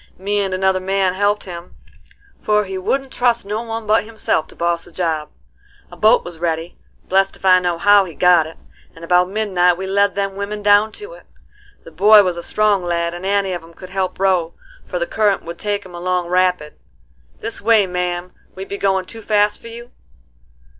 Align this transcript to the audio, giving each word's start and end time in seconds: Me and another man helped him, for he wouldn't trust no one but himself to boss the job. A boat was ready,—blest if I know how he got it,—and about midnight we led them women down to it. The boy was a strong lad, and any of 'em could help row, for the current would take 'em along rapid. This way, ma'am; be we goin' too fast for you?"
Me 0.17 0.39
and 0.39 0.51
another 0.51 0.79
man 0.79 1.13
helped 1.13 1.43
him, 1.43 1.75
for 2.39 2.63
he 2.63 2.75
wouldn't 2.75 3.13
trust 3.13 3.45
no 3.45 3.61
one 3.61 3.85
but 3.85 4.03
himself 4.03 4.47
to 4.47 4.55
boss 4.55 4.83
the 4.83 4.91
job. 4.91 5.29
A 5.91 5.95
boat 5.95 6.23
was 6.25 6.39
ready,—blest 6.39 7.35
if 7.35 7.45
I 7.45 7.59
know 7.59 7.77
how 7.77 8.05
he 8.05 8.15
got 8.15 8.47
it,—and 8.47 9.05
about 9.05 9.29
midnight 9.29 9.77
we 9.77 9.85
led 9.85 10.15
them 10.15 10.35
women 10.35 10.63
down 10.63 10.91
to 10.93 11.13
it. 11.13 11.27
The 11.83 11.91
boy 11.91 12.23
was 12.23 12.35
a 12.35 12.41
strong 12.41 12.83
lad, 12.83 13.13
and 13.13 13.27
any 13.27 13.53
of 13.53 13.61
'em 13.61 13.75
could 13.75 13.91
help 13.91 14.19
row, 14.19 14.55
for 14.87 14.97
the 14.97 15.05
current 15.05 15.43
would 15.43 15.59
take 15.59 15.85
'em 15.85 15.93
along 15.93 16.29
rapid. 16.29 16.79
This 17.39 17.61
way, 17.61 17.85
ma'am; 17.85 18.31
be 18.55 18.65
we 18.65 18.77
goin' 18.79 19.05
too 19.05 19.21
fast 19.21 19.61
for 19.61 19.67
you?" 19.67 19.91